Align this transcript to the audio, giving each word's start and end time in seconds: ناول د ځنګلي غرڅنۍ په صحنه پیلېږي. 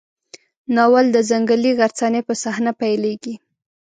ناول 0.75 1.05
د 1.15 1.17
ځنګلي 1.29 1.71
غرڅنۍ 1.79 2.21
په 2.27 2.33
صحنه 2.43 2.71
پیلېږي. 2.81 3.35